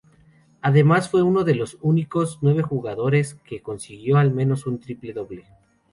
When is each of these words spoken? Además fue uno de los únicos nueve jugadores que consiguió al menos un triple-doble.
Además 0.63 1.11
fue 1.11 1.21
uno 1.21 1.43
de 1.43 1.53
los 1.53 1.77
únicos 1.81 2.39
nueve 2.41 2.63
jugadores 2.63 3.35
que 3.45 3.61
consiguió 3.61 4.17
al 4.17 4.33
menos 4.33 4.65
un 4.65 4.79
triple-doble. 4.79 5.45